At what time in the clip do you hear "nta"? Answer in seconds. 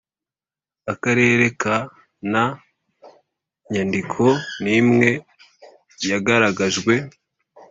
2.31-2.45